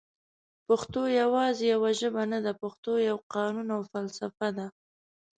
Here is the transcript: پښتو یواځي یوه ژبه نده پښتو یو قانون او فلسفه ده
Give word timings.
پښتو 0.67 1.01
یواځي 1.21 1.65
یوه 1.73 1.91
ژبه 1.99 2.21
نده 2.33 2.53
پښتو 2.61 2.91
یو 3.09 3.17
قانون 3.33 3.67
او 3.75 3.81
فلسفه 3.91 4.47
ده 4.57 4.67